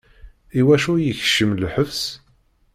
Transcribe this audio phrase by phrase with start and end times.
[0.59, 2.01] I wacu i yekcem lḥebs?